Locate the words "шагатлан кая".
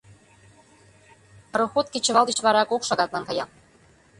2.87-3.45